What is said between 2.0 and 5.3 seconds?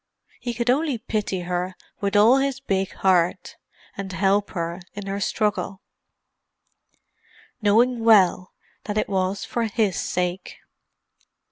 all his big heart, and help her in her